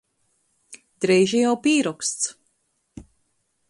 [1.05, 2.29] Dreiži jau pīroksts.